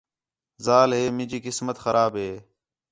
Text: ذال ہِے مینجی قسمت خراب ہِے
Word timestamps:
ذال 0.65 0.89
ہِے 0.97 1.03
مینجی 1.15 1.39
قسمت 1.45 1.77
خراب 1.83 2.13
ہِے 2.21 2.31